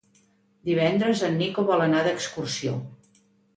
Divendres 0.69 1.21
en 1.29 1.37
Nico 1.43 1.67
vol 1.69 1.85
anar 1.89 2.01
d'excursió. 2.09 2.77